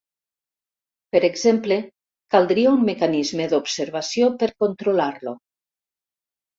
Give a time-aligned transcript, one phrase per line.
[1.15, 1.77] Per exemple,
[2.37, 5.41] caldria un mecanisme d'observació per controlar-lo.